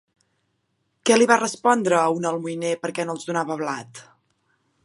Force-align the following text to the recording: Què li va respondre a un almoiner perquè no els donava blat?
Què 1.09 1.17
li 1.19 1.27
va 1.33 1.37
respondre 1.43 1.99
a 1.99 2.07
un 2.17 2.27
almoiner 2.31 2.75
perquè 2.87 3.09
no 3.09 3.17
els 3.19 3.29
donava 3.31 3.63
blat? 3.65 4.07